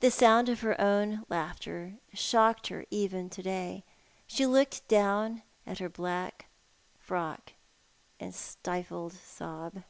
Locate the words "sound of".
0.10-0.62